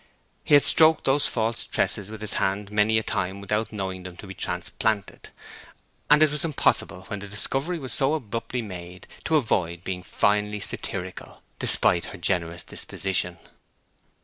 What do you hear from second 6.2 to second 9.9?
it was impossible when the discovery was so abruptly made to avoid